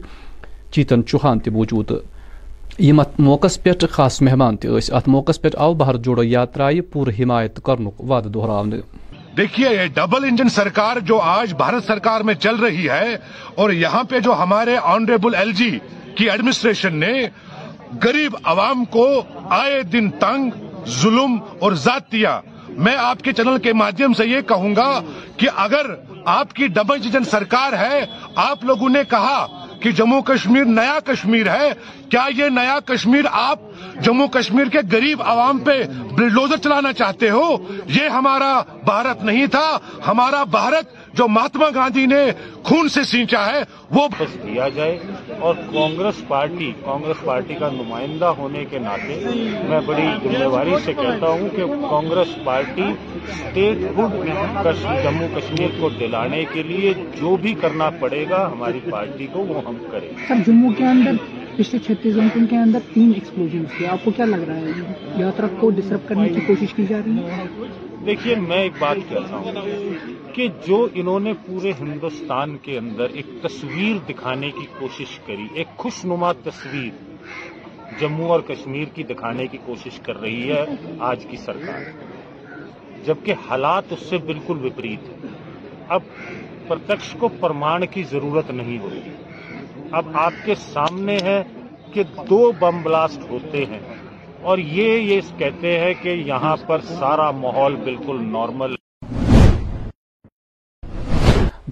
چیتن 0.72 1.04
چوہان 1.06 1.38
تہ 1.38 1.50
موجود۔ 1.50 1.90
یم 2.78 3.00
ات 3.00 3.20
موقع 3.20 3.48
پہ 3.62 3.70
خاص 3.90 4.20
مہمان 4.22 4.56
تس 4.56 4.90
ات 4.92 5.08
موقع 5.08 5.32
پہ 5.42 5.48
آو 5.58 5.74
بھارت 5.74 6.04
جوڑو 6.04 6.24
یاترائے 6.24 6.80
پور 6.92 7.06
حمایت 7.18 7.60
کرنک 7.64 8.00
وعدہ 8.00 8.28
دہراؤن 8.28 8.70
دیکھیے، 9.36 9.68
یہ 9.68 9.86
ڈبل 9.94 10.24
انجن 10.24 10.48
سرکار 10.48 11.00
جو 11.08 11.18
آج 11.34 11.54
بھارت 11.56 11.86
سرکار 11.86 12.20
میں 12.20 12.34
چل 12.34 12.56
رہی 12.56 12.88
ہے 12.88 13.14
اور 13.54 13.70
یہاں 13.70 14.02
پہ 14.10 14.18
جو 14.18 14.32
ہمارے 14.38 14.76
آنریبل 14.94 15.34
ایل 15.34 15.52
جی 15.52 15.70
کی 16.14 16.30
ایڈمنسٹریشن 16.30 16.96
نے 16.96 17.12
غریب 18.04 18.36
عوام 18.44 18.84
کو 18.84 19.22
آئے 19.50 19.82
دن 19.82 20.10
تنگ، 20.10 20.50
ظلم 20.88 21.36
اور 21.58 21.72
ذات 21.72 22.12
دیا 22.12 22.40
میں 22.68 22.96
آپ 22.96 23.22
کے 23.22 23.32
چینل 23.32 23.58
کے 23.58 23.72
مادھیم 23.72 24.12
سے 24.12 24.26
یہ 24.26 24.40
کہوں 24.40 24.76
گا 24.76 25.00
کہ 25.36 25.48
اگر 25.56 25.86
آپ 26.24 26.52
کی 26.52 26.66
ڈبل 26.66 26.98
انجن 27.04 27.24
سرکار 27.24 27.72
ہے، 27.72 28.06
آپ 28.36 28.64
لوگوں 28.64 28.88
نے 28.88 29.02
کہا 29.10 29.46
کہ 29.80 29.90
جموں 29.90 30.22
کشمیر 30.22 30.64
نیا 30.64 30.98
کشمیر 31.04 31.48
ہے۔ 31.48 31.72
کیا 32.10 32.26
یہ 32.36 32.48
نیا 32.48 32.78
کشمیر 32.84 33.24
آپ 33.32 33.58
جموں 34.00 34.28
کشمیر 34.28 34.64
کے 34.64 34.78
غریب 34.92 35.22
عوام 35.22 35.58
پہ 35.58 35.82
بلڈوزر 36.16 36.56
چلانا 36.56 36.92
چاہتے 36.92 37.30
ہو؟ 37.30 37.56
یہ 37.86 38.08
ہمارا 38.08 38.62
بھارت 38.84 39.24
نہیں 39.24 39.46
تھا، 39.46 39.78
ہمارا 40.06 40.44
بھارت 40.44 40.99
جو 41.14 41.26
مہاتما 41.28 41.68
گاندھی 41.74 42.04
نے 42.06 42.20
خون 42.62 42.88
سے 42.88 43.02
سینچا 43.04 43.44
ہے 43.46 43.62
وہ 43.90 44.06
دیا 44.44 44.68
جائے 44.68 44.98
اور 45.38 45.54
کانگریس 45.72 46.22
پارٹی 46.28 46.70
کانگریس 46.84 47.24
پارٹی 47.24 47.54
کا 47.54 47.70
نمائندہ 47.72 48.32
ہونے 48.38 48.64
کے 48.64 48.78
ناطے 48.78 49.18
میں 49.68 49.80
بڑی 49.86 50.06
ذمہ 50.24 50.50
داری 50.52 50.74
سے 50.84 50.92
کہتا 50.92 51.28
ہوں 51.30 51.48
کہ 51.48 51.66
Congress 51.82 52.36
party 52.44 52.82
statehood 53.96 54.26
Jammu 55.04 55.28
Kashmir 55.34 55.80
کو 55.80 55.88
دلانے 56.00 56.44
کے 56.52 56.62
لیے 56.62 56.92
جو 57.20 57.36
بھی 57.36 57.54
کرنا 57.60 57.90
پڑے 58.00 58.24
گا 58.30 58.46
ہماری 58.52 58.80
پارٹی 58.90 59.26
کو 59.32 59.44
وہ 59.44 59.60
ہم 59.66 59.76
کریں 59.90 60.08
سر 60.28 60.42
جموں 60.46 60.72
کے 60.78 60.84
اندر 60.84 61.16
پچھلے 61.56 61.78
چھتیس 61.78 62.16
گھنٹوں 62.16 62.46
کے 62.50 62.56
اندر 62.56 62.78
تین 62.94 63.12
ایکسپلوژن 63.14 63.64
تھے 63.76 63.86
آپ 63.86 64.04
کو 64.04 64.10
کیا 64.10 64.24
لگ 64.24 64.48
رہا 64.48 64.56
ہے؟ 64.56 64.92
یاترا 65.16 65.46
کو 65.60 65.70
ڈسٹرب 65.70 66.08
کرنے 66.08 66.28
کی 66.28 66.40
کوشش 66.46 66.74
کی 66.74 66.84
جا 66.88 66.98
رہی 67.06 67.18
ہے؟ 67.18 67.46
دیکھیے، 68.06 68.34
میں 68.34 68.56
ایک 68.56 68.72
بات 68.78 68.96
کہتا 69.08 69.36
ہوں 69.36 69.52
کہ 70.34 70.48
جو 70.66 70.88
انہوں 70.94 71.20
نے 71.20 71.32
پورے 71.46 71.72
ہندوستان 71.80 72.56
کے 72.56 72.78
اندر 72.78 73.06
ایک 73.10 73.26
تصویر 73.42 73.96
دکھانے 74.08 74.50
کی 74.50 74.66
کوشش 74.78 75.18
کری، 75.26 75.46
ایک 75.54 75.66
خوش 75.76 76.04
نما 76.04 76.32
تصویر 76.32 76.90
جموں 78.00 78.28
اور 78.28 78.40
کشمیر 78.40 78.84
کی 78.84 79.02
دکھانے 79.02 79.46
کی 79.46 79.58
کوشش 79.66 80.00
کر 80.00 80.20
رہی 80.20 80.52
ہے 80.52 80.64
آج 80.98 81.26
کی 81.30 81.36
سرکار۔ 81.36 81.80
جبکہ 83.06 83.34
حالات 83.50 83.82
اس 83.90 84.00
سے 84.00 84.18
بالکل 84.18 84.64
وپریت۔ 84.64 85.08
ہیں 85.08 85.28
اب 85.88 86.00
پرتکش 86.68 87.16
کو 87.18 87.28
پرمان 87.28 87.86
کی 87.86 88.02
ضرورت 88.02 88.50
نہیں 88.50 88.78
ہوتی۔ 88.78 89.10
اب 89.92 90.04
آپ 90.14 90.32
کے 90.44 90.54
سامنے 90.54 91.18
ہے 91.22 91.42
کہ 91.92 92.02
دو 92.02 92.52
بم 92.52 92.82
بلاسٹ 92.82 93.30
ہوتے 93.30 93.64
ہیں۔ 93.64 93.99
اور 94.42 94.58
یہ 94.58 94.98
یہ 94.98 95.20
کہتے 95.38 95.78
ہیں 95.78 95.92
کہ 96.02 96.08
یہاں 96.26 96.54
پر 96.66 96.80
سارا 96.98 97.30
ماحول 97.30 97.74
بالکل 97.84 98.22
نارمل 98.24 98.74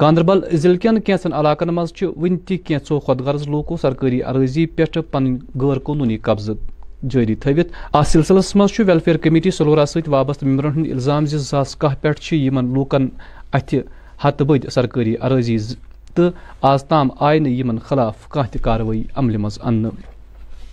گاندربل 0.01 0.41
ضلع 0.53 0.77
کٮ۪ن 0.77 1.01
کینٛژن 1.01 1.33
علاقن 1.33 1.75
منٛز 1.75 1.93
چھِ 1.93 2.07
وٕنہِ 2.07 2.39
تہِ 2.47 2.57
کینٛژو 2.65 2.99
خۄد 3.01 3.21
غرض 3.27 3.47
لوٗکو 3.49 3.77
سرکٲری 3.83 4.21
عرٲضی 4.23 4.67
پٮ۪ٹھ 4.67 4.99
پنٕنۍ 5.11 5.61
غٲر 5.61 5.79
قونوٗنی 5.85 6.17
قبضہٕ 6.23 6.57
جٲری 7.03 7.35
تھٲوِتھ۔ 7.35 7.73
اَتھ 7.95 8.09
سلسلس 8.09 8.55
منٛز 8.57 8.71
چھُ 8.75 9.17
کمیٹی 9.23 9.51
سلورا 9.51 9.87
سۭتۍ 9.87 10.09
وابستہٕ 10.13 10.49
ممبرن 10.49 10.73
ہُنٛد 10.77 10.93
الزام 10.93 11.27
زِ 11.27 11.37
زاس 11.37 11.49
ساس 11.49 11.77
کاہ 11.77 11.95
پٮ۪ٹھ 12.01 12.21
چھِ 12.21 12.37
یِمن 12.37 12.73
لوٗکن 12.75 13.09
اتھِ 13.53 13.81
ہتہٕ 14.25 14.47
بٔدۍ 14.47 14.71
سرکٲری 14.75 15.17
عرٲضی 15.21 15.57
آز 16.71 16.85
تام 16.85 17.09
آیہِ 17.21 17.41
نہٕ 17.41 17.53
خلاف 17.59 17.87
خٕلاف 17.89 18.29
کانٛہہ 18.29 18.51
تہِ 18.53 18.63
کاروٲیی 18.63 19.03
عملہِ 19.17 19.37
منٛز 19.41 19.59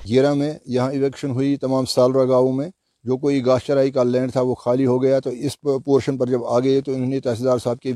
گیرا 0.07 0.33
میں 0.33 0.53
یہاں 0.65 0.89
الیکشن 0.91 1.31
ہوئی 1.31 1.55
تمام 1.55 1.85
سالرا 1.85 2.25
گاؤں 2.25 2.51
میں، 2.53 2.69
جو 3.05 3.17
کوئی 3.17 3.45
گاس 3.45 3.61
چرائی 3.63 3.91
کا 3.91 4.03
لینڈ 4.03 4.31
تھا 4.31 4.41
وہ 4.41 4.55
خالی 4.55 4.85
ہو 4.85 5.01
گیا 5.03 5.19
تو 5.19 5.29
اس 5.29 5.59
پورشن 5.85 6.17
پر 6.17 6.27
جب 6.27 6.45
آ 6.45 6.59
گئے 6.59 6.81
تو 6.81 6.93
انہوں 6.93 7.09
نے 7.09 7.19
تحصیلدار 7.19 7.57
صاحب 7.57 7.79
کے 7.79 7.93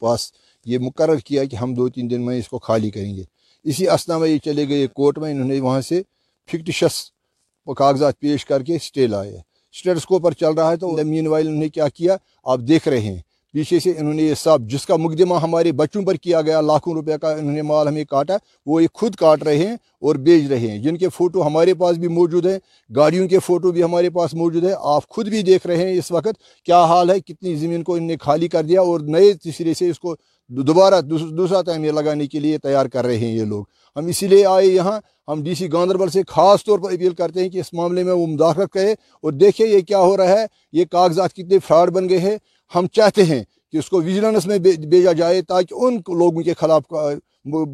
پاس 0.00 0.30
یہ 0.66 0.78
مقرر 0.78 1.16
کیا 1.16 1.44
کہ 1.44 1.56
ہم 1.56 1.74
دو 1.74 1.88
تین 1.88 2.10
دن 2.10 2.24
میں 2.26 2.38
اس 2.38 2.48
کو 2.48 2.58
خالی 2.58 2.90
کریں 2.90 3.14
گے۔ 3.16 3.22
اسی 3.64 3.88
اسنا 3.88 4.18
میں 4.18 4.28
یہ 4.28 4.38
چلے 4.38 4.68
گئے 4.68 4.86
کورٹ 4.86 5.18
میں، 5.18 5.30
انہوں 5.30 5.48
نے 5.48 5.60
وہاں 5.60 5.80
سے 5.80 6.02
فکٹیشس 6.48 7.02
کاغذات 7.76 8.18
پیش 8.20 8.44
کر 8.44 8.62
کے 8.62 8.76
اسٹے 8.76 9.06
لائے 9.06 9.36
اسٹیٹس 9.74 10.04
کو 10.06 10.18
پر 10.18 10.32
چل 10.32 10.52
رہا 10.52 10.70
ہے 10.70 10.76
تو 10.76 10.90
مین 11.04 11.26
وائل 11.26 11.46
انہوں 11.46 11.60
نے 11.60 11.68
کیا 11.68 11.88
کیا؟ 11.88 12.16
آپ 12.44 12.58
دیکھ 12.68 12.88
رہے 12.88 13.00
ہیں۔ 13.00 13.20
پیچھے 13.54 13.80
سے 13.80 13.90
انہوں 13.90 14.14
نے 14.14 14.22
یہ 14.22 14.34
سب، 14.34 14.58
جس 14.60 14.86
کا 14.86 14.96
مقدمہ 14.96 15.34
ہمارے 15.34 15.72
بچوں 15.72 16.02
پر 16.02 16.14
کیا 16.14 16.40
گیا، 16.40 16.60
لاکھوں 16.60 16.94
روپے 16.94 17.12
کا 17.20 17.30
انہوں 17.32 17.52
نے 17.52 17.62
مال 17.62 17.88
ہمیں 17.88 18.04
کاٹا، 18.04 18.36
وہ 18.66 18.82
یہ 18.82 18.88
خود 18.94 19.14
کاٹ 19.14 19.42
رہے 19.42 19.56
ہیں 19.56 19.76
اور 20.00 20.14
بیچ 20.14 20.50
رہے 20.50 20.58
ہیں۔ 20.58 20.78
جن 20.78 20.96
کے 20.96 21.08
فوٹو 21.08 21.46
ہمارے 21.46 21.74
پاس 21.74 21.96
بھی 21.96 22.08
موجود 22.08 22.46
ہیں، 22.46 22.58
گاڑیوں 22.96 23.28
کے 23.28 23.38
فوٹو 23.38 23.72
بھی 23.72 23.82
ہمارے 23.82 24.10
پاس 24.10 24.34
موجود 24.34 24.64
ہیں۔ 24.64 24.74
آپ 24.80 25.08
خود 25.08 25.28
بھی 25.28 25.42
دیکھ 25.42 25.66
رہے 25.66 25.76
ہیں 25.76 25.98
اس 25.98 26.10
وقت 26.10 26.64
کیا 26.64 26.84
حال 26.84 27.10
ہے، 27.10 27.20
کتنی 27.20 27.54
زمین 27.54 27.82
کو 27.82 27.94
انہوں 27.94 28.08
نے 28.08 28.16
خالی 28.20 28.48
کر 28.48 28.62
دیا 28.62 28.80
اور 28.80 29.00
نئے 29.00 29.32
تیسرے 29.32 29.74
سے 29.74 29.90
اس 29.90 30.00
کو 30.00 30.16
دوبارہ 30.48 31.00
دوسرا 31.00 31.62
تعمیر 31.62 31.92
لگانے 31.92 32.26
کے 32.26 32.40
لیے 32.40 32.58
تیار 32.58 32.86
کر 32.86 33.06
رہے 33.06 33.18
ہیں 33.18 33.36
یہ 33.36 33.44
لوگ۔ 33.44 33.64
ہم 33.96 34.06
اسی 34.06 34.26
لیے 34.26 34.46
آئے 34.46 34.66
یہاں۔ 34.66 35.00
ہم 35.28 35.42
ڈی 35.42 35.54
سی 35.54 35.72
گاندربل 35.72 36.08
سے 36.08 36.22
خاص 36.28 36.64
طور 36.64 36.78
پر 36.78 36.92
اپیل 36.92 37.14
کرتے 37.14 37.42
ہیں 37.42 37.48
کہ 37.48 37.58
اس 37.58 37.72
معاملے 37.72 38.02
میں 38.04 38.12
وہ 38.12 38.26
مداخلت 38.26 38.72
کرے 38.72 38.92
اور 38.92 39.32
دیکھیں 39.32 39.66
یہ 39.66 39.80
کیا 39.80 39.98
ہو 39.98 40.16
رہا 40.16 40.28
ہے۔ 40.28 40.46
یہ 40.72 40.84
کاغذات 40.84 41.32
کتنے 41.32 41.58
فراڈ 41.58 41.90
بن 41.90 42.08
گئے 42.08 42.18
ہیں۔ 42.18 42.36
ہم 42.74 42.86
چاہتے 42.86 43.24
ہیں 43.24 43.44
کہ 43.72 43.76
اس 43.76 43.88
کو 43.88 44.00
ویجیلنس 44.00 44.46
میں 44.46 44.58
بھیجا 44.58 45.12
جائے 45.12 45.42
تاکہ 45.42 45.74
ان 45.74 45.94
لوگوں 45.94 46.42
کے 46.42 46.54
خلاف 46.54 46.82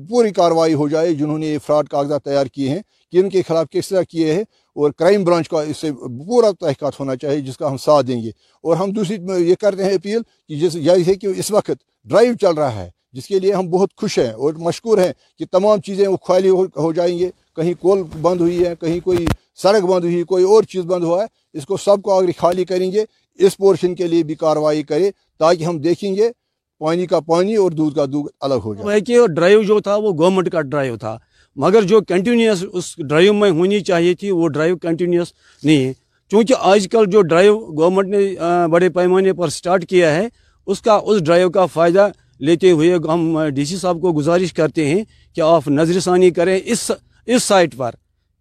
پوری 0.09 0.31
کارروائی 0.31 0.75
ہو 0.75 0.89
جائے 0.89 1.15
جنہوں 1.15 1.39
نے 1.39 1.47
یہ 1.47 1.59
فراڈ 1.67 1.89
کاغذات 1.89 2.25
تیار 2.25 2.47
کیے 2.47 2.69
ہیں 2.69 2.81
کہ 3.13 3.19
ان 3.19 3.29
کے 3.29 3.43
خلاف 3.43 3.67
کس 3.71 3.89
طرح 3.89 4.03
کیے 4.03 4.33
ہیں 4.33 4.43
اور 4.77 4.91
کرائم 4.91 5.25
برانچ 5.25 5.49
کا 5.49 5.63
اس 5.63 5.77
سے 5.77 5.93
پورا 5.93 6.51
تحقیقات 6.51 7.01
ہونا 7.01 7.17
چاہیے 7.17 7.41
جس 7.41 7.57
کا 7.57 7.71
ہم 7.71 7.77
ساتھ 7.77 8.07
دیں 8.07 8.23
گے۔ 8.23 8.31
اور 8.63 8.77
ہم 8.77 8.91
دوسری 8.91 9.17
یہ 9.49 9.55
کرتے 9.61 9.85
ہیں 9.85 9.93
اپیل 9.93 10.21
کہ 10.49 10.55
جس 10.55 10.73
جیسے 10.73 11.15
کہ 11.15 11.27
اس 11.27 11.51
وقت 11.51 11.71
ڈرائیو 12.05 12.35
چل 12.41 12.55
رہا 12.55 12.85
ہے 12.85 12.91
جس 13.13 13.27
کے 13.27 13.39
لیے 13.39 13.53
ہم 13.53 13.71
بہت 13.71 13.91
خوش 13.97 14.19
ہیں 14.19 14.31
اور 14.31 14.55
مشکور 14.55 14.99
ہیں 14.99 15.13
کہ 15.39 15.45
تمام 15.53 15.81
چیزیں 15.81 16.09
وہ 16.09 16.17
خالی 16.17 16.49
ہو 16.77 16.93
جائیں 16.93 17.19
گے۔ 17.19 17.31
کہیں 17.57 17.75
کول 17.81 18.03
بند 18.23 18.41
ہوئی 18.41 18.65
ہے، 18.65 18.75
کہیں 18.81 19.01
کوئی 19.01 19.27
سڑک 19.63 19.83
بند 19.83 20.05
ہوئی، 20.05 20.23
کوئی 20.23 20.45
اور 20.45 20.63
چیز 20.63 20.85
بند 20.85 21.05
ہوا 21.05 21.23
ہے، 21.23 21.27
اس 21.59 21.67
کو 21.67 21.77
سب 21.77 22.03
کو 22.03 22.13
اگر 22.13 22.29
خالی 22.37 22.65
کریں 22.65 22.93
گے۔ 22.93 23.05
اس 23.41 23.57
پورشن 23.57 23.95
کے 23.95 24.07
لیے 24.07 24.23
بھی 24.23 24.35
کارروائی 24.35 24.83
کرے 24.83 25.11
تاکہ 25.39 25.65
ہم 25.65 25.79
دیکھیں 25.79 26.17
گے 26.17 26.31
پانی 26.79 27.07
کا 27.07 27.21
پانی 27.21 27.57
اور 27.57 27.71
دودھ 27.71 27.97
کا 27.97 28.05
دودھ 28.05 28.29
الگ 28.41 28.55
ہو 28.55 28.75
جائے۔ 28.75 29.01
کہ 29.01 29.27
ڈرائیو 29.27 29.63
جو 29.63 29.81
تھا 29.81 29.97
وہ 29.97 30.13
گورنمنٹ 30.19 30.51
کا 30.51 30.61
ڈرائیو 30.61 30.97
تھا، 30.97 31.19
مگر 31.57 31.83
جو 31.83 32.01
کنٹینیوس 32.01 32.65
اس 32.73 32.95
ڈرائیو 32.99 33.33
میں 33.33 33.51
ہونی 33.51 33.81
چاہیے 33.81 34.15
تھی 34.15 34.31
وہ 34.31 34.49
ڈرائیو 34.49 34.79
کنٹینیوس 34.79 35.33
نہیں 35.63 35.85
ہے۔ 35.85 35.93
چونکہ 36.31 36.55
آج 36.59 36.89
کل 36.93 37.05
جو 37.07 37.23
ڈرائیو 37.23 37.59
گورنمنٹ 37.59 38.09
نے 38.09 38.35
بڑے 38.71 38.89
پیمانے 38.89 39.33
پر 39.33 39.49
سٹارٹ 39.49 39.87
کیا 39.87 40.15
ہے، 40.15 40.29
اس 40.67 40.81
کا 40.81 41.01
اس 41.05 41.23
ڈرائیو 41.23 41.51
کا 41.51 41.67
فائدہ 41.67 42.09
لیتے 42.39 42.71
ہوئے 42.71 42.95
ہم 42.95 43.45
ڈی 43.49 43.65
سی 43.65 43.77
صاحب 43.77 44.01
کو 44.01 44.13
گزارش 44.13 44.53
کرتے 44.53 44.87
ہیں 44.87 45.05
کہ 45.35 45.41
آپ 45.41 45.69
نظر 45.69 46.01
ثانی 46.01 46.31
کریں 46.31 46.61
اس 46.65 46.91
اس 47.27 47.43
سائٹ 47.43 47.77
پر۔ 47.77 47.91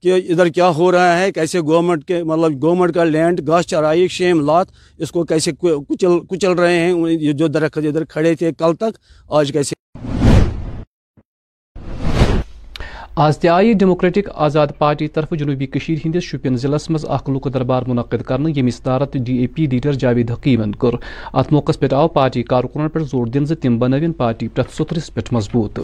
کہ 0.04 0.14
ادھر 0.30 0.48
کیا 0.48 0.70
ہو 0.70 0.92
رہا 0.92 1.20
ہے، 1.20 1.32
کیسے 1.32 1.60
گورنمنٹ 1.62 2.06
کے 2.06 2.24
مطلب 2.24 2.62
گورنمنٹ 2.64 2.94
کا 2.96 3.04
لینڈ 3.04 3.48
گھاس 3.48 3.68
چرائی، 3.68 4.08
شیم، 4.08 4.46
لات، 4.46 4.68
اس 5.00 5.12
کو 5.12 5.24
کیسے 5.24 5.52
کچل 5.62 6.20
کچل 6.30 6.52
رہے 6.52 6.80
ہیں 6.80 7.34
جو 7.34 7.48
درخت، 7.48 7.78
ادھر 7.78 8.06
کھڑے 8.06 8.34
تھے 8.36 8.52
کل 8.58 8.76
تک، 8.76 8.98
آج 9.30 9.52
کیسے 9.52 9.76
آز 13.22 13.38
تہ 13.38 13.48
آئی 13.48 13.74
ڈیموکریٹک 13.74 14.30
آزاد 14.36 14.68
پارٹی 14.78 15.08
طرف 15.08 15.30
جنوبی 15.32 15.68
ہندس 16.06 16.24
شپین 16.24 16.56
ضلع 16.56 16.78
مز 16.90 17.06
اخ 17.08 17.30
لوک 17.30 17.54
دربار 17.54 17.84
منعقد 17.88 18.22
کرنے 18.22 18.60
یم 18.60 18.70
صدارت 18.70 19.14
D 19.14 19.38
A 19.38 19.48
P 19.48 19.66
leader 19.66 19.94
Javed 19.94 20.32
حکیمن 20.32 20.76
کر۔ 20.76 20.96
ات 21.34 21.52
موقع 21.52 21.72
پہ 21.80 21.94
آو 21.94 22.08
پارٹی 22.08 22.44
کارکنن 22.44 22.90
پہ 22.90 23.00
زور 23.00 23.28
دن 23.28 23.46
تم 23.46 23.80
بنوین 23.80 24.14
پارٹی 24.14 24.48
پریت 24.48 24.76
سترس 24.76 25.14
پہ 25.14 25.22
مضبوط۔ 25.32 25.80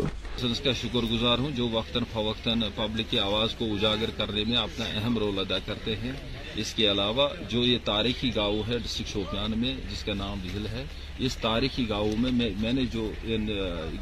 کا 0.64 0.72
شکر 0.74 1.12
گزار 1.12 1.38
ہوں۔ 1.38 1.52
جو 1.56 1.68
وقتاً 1.72 2.04
فوقتاً 2.14 2.62
پبلک 2.76 3.12
کی 3.12 3.20
آواز 3.20 3.56
کو 3.56 3.66
اجاگر 3.66 4.10
کرنے 4.18 4.44
میں 4.48 4.58
اپنا 4.58 4.86
اہم 4.86 5.18
رول 5.18 5.40
ادا 5.40 5.58
کرتے 5.66 5.96
ہیں۔ 5.96 6.12
اس 6.56 6.74
کے 6.74 6.92
علاوہ 6.92 7.30
جو 7.50 7.64
یہ 7.64 7.78
تاریخی 7.86 8.32
گاؤں 8.36 8.62
ہے، 8.68 8.78
ڈسٹرکٹ 8.78 9.10
شوپیان 9.10 9.60
میں، 9.60 9.76
جس 9.92 10.04
کا 10.04 10.14
نام 10.14 10.38
بھیل 10.42 10.66
ہے 10.66 10.84
اس 11.20 11.38
تاریخی 11.38 11.90
گاؤں 11.90 12.16
میں 12.18 12.50
میں 12.60 12.74
نے 12.74 12.82
جو 12.94 13.12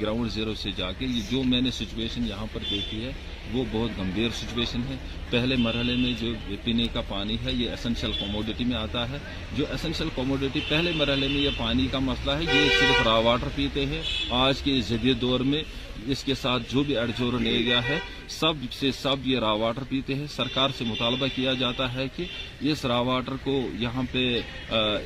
گراؤنڈ 0.02 0.32
زیرو 0.32 0.54
سے 0.56 0.70
جا 0.78 0.92
کے 0.92 1.06
جو 1.32 1.44
میں 1.44 1.62
نے 1.62 1.72
سچویشن 1.72 2.28
یہاں 2.28 2.46
پر 2.54 2.60
دیکھی 2.72 3.04
ہے، 3.04 3.12
وہ 3.54 3.64
بہت 3.72 4.00
گمبھیر 4.00 4.30
سچویشن 4.30 4.82
ہے۔ 4.90 4.96
پہلے 5.30 5.56
مرحلے 5.56 5.96
میں 5.96 6.14
جو 6.22 6.34
پینے 6.64 6.88
کا 6.94 7.02
پانی 7.02 7.38
ہے، 7.46 7.52
یہ 7.52 7.70
اسینشل 7.70 8.12
کوموڈیٹی 8.20 8.64
میں 8.64 8.78
آتا 8.78 9.10
ہے۔ 9.10 9.18
جو 9.58 9.66
اسینشل 9.70 10.08
کوموڈیٹی 10.16 10.60
پہلے 10.70 10.92
مرحلے 10.96 11.28
میں 11.28 11.42
یہ 11.42 11.50
پانی 11.58 11.88
کا 11.92 12.00
مسئلہ 12.00 12.32
ہے، 12.32 12.44
یہ 12.44 12.70
صرف 12.80 13.08
را 13.08 13.14
واٹر 13.14 13.48
پیتے 13.56 13.86
ہیں۔ 13.86 14.02
آج 14.30 14.62
کے 14.62 14.82
جدید 14.82 15.22
دور 15.22 15.40
میں 15.40 15.64
اس 16.08 16.24
کے 16.24 16.34
ساتھ 16.42 16.64
جو 16.72 16.84
بھی 16.84 16.98
ایڈجورن 16.98 17.46
ایریا 17.46 17.80
ہے، 17.88 17.98
سب 18.30 18.54
سے 18.80 18.92
سب 18.92 19.28
یہ 19.28 19.40
را 19.40 19.52
واٹر 19.62 19.84
پیتے 19.90 20.16
ہیں۔ 20.16 20.26
سرکار 20.36 20.70
سے 20.78 20.84
مطالبہ 20.86 21.28
کیا 21.36 21.54
جاتا 21.60 21.94
ہے 21.94 22.06
کہ 22.16 22.26
اس 22.72 22.84
را 22.86 23.00
واٹر 23.10 23.36
کو 23.44 23.60
یہاں 23.80 24.04
پہ 24.12 24.26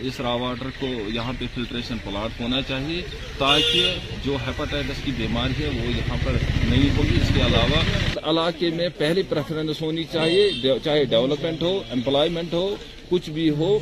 اس 0.08 0.20
را 0.20 0.34
واٹر 0.42 0.70
کو 0.80 0.88
یہاں 1.14 1.34
پہ 1.40 1.46
فلٹریشن 1.56 1.98
پلاٹ 2.04 2.40
ہونا 2.42 2.62
چاہیے 2.68 3.02
تاکہ 3.38 3.96
جو 4.26 4.38
ہیپاٹائٹس 4.48 5.04
کی 5.04 5.12
بیماری 5.18 5.64
ہے 5.64 5.70
وہ 5.70 5.92
یہاں 5.92 6.18
پر 6.26 6.38
نہیں 6.70 6.90
ہوگی۔ 6.98 7.22
اس 7.22 7.32
کے 7.36 7.42
علاوہ 7.42 7.82
علاقے 8.30 8.70
میں 8.70 8.90
پہلی 8.98 9.24
پریفرنس 9.30 9.82
ہونی 9.82 10.04
چاہیے، 10.12 10.50
چاہے 10.84 11.04
ڈیولپمنٹ 11.06 11.62
ہو 11.62 11.78
امپلائمنٹ 11.92 12.54
ہو، 12.54 12.76
کچھ 13.10 13.30
بھی 13.30 13.50
ہو۔ 13.50 13.78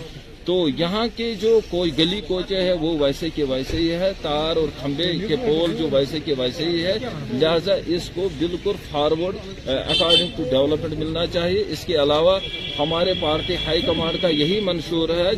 تو 0.45 0.55
یہاں 0.77 1.05
کے 1.15 1.33
جو 1.41 1.59
کوئی 1.69 1.91
گلی 1.97 2.19
کوچے 2.27 2.61
ہے 2.63 2.73
وہ 2.81 2.91
ویسے 2.99 3.29
کے 3.35 3.43
ویسے 3.49 3.77
ہی 3.77 3.89
ہے، 3.91 4.11
تار 4.21 4.55
اور 4.55 4.67
کھمبے 4.79 5.11
کے 5.27 5.35
پول 5.35 5.75
جو 5.77 5.87
ویسے 5.91 6.19
کے 6.25 6.33
ویسے 6.37 6.65
ہی 6.65 6.83
ہے۔ 6.83 6.97
لہذا 7.33 7.75
اس 7.95 8.09
کو 8.15 8.27
بالکل 8.39 8.75
فارورڈ 8.91 9.35
اکارڈنگ 9.67 10.29
ٹو 10.37 10.43
ڈیولپمنٹ 10.49 10.93
ملنا 10.99 11.25
چاہیے۔ 11.33 11.63
اس 11.73 11.85
کے 11.85 11.95
علاوہ 12.03 12.37
ہمارے 12.79 13.13
پارٹی 13.21 13.55
ہائی 13.65 13.81
کمانڈ 13.81 14.21
کا 14.21 14.27
یہی 14.27 14.59
منشور 14.63 15.09
ہے، 15.17 15.31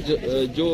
جو 0.55 0.67